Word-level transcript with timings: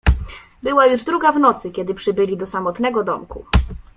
"Była 0.63 0.85
już 0.87 1.03
druga 1.03 1.31
w 1.31 1.39
nocy, 1.39 1.71
kiedy 1.71 1.93
przybyli 1.93 2.37
do 2.37 2.45
samotnego 2.45 3.03
domku." 3.03 3.45